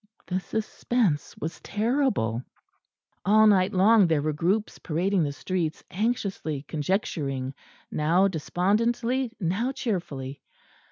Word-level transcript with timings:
The 0.25 0.39
suspense 0.39 1.35
was 1.37 1.59
terrible; 1.59 2.43
all 3.23 3.45
night 3.45 3.71
long 3.71 4.07
there 4.07 4.23
were 4.23 4.33
groups 4.33 4.79
parading 4.79 5.21
the 5.21 5.31
streets, 5.31 5.83
anxiously 5.91 6.63
conjecturing, 6.63 7.53
now 7.91 8.27
despondently, 8.27 9.31
now 9.39 9.71
cheerfully. 9.71 10.41